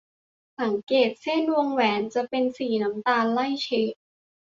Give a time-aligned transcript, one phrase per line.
[0.59, 3.93] สังเกตเส้นวงแหวนจะเป็นสีน้ำตาลไล่เฉด